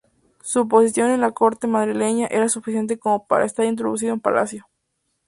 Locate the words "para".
3.27-3.45